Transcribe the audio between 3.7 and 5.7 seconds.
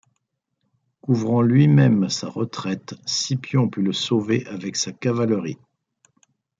le sauver avec sa cavalerie.